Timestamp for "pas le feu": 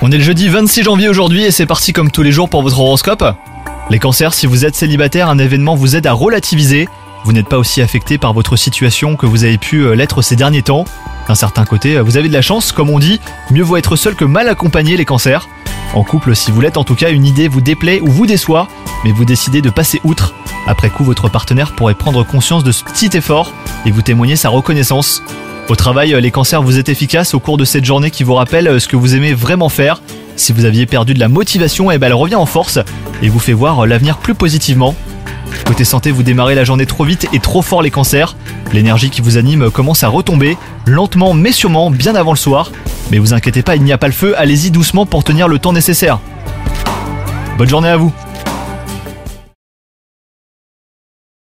43.98-44.34